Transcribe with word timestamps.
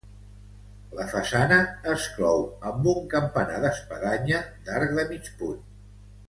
La 0.99 1.03
façana 1.11 1.59
es 1.93 2.07
clou 2.15 2.41
amb 2.71 2.89
un 2.95 3.05
campanar 3.13 3.61
d'espadanya 3.67 4.41
d'arc 4.71 4.97
de 5.01 5.07
mig 5.13 5.31
punt. 5.45 5.63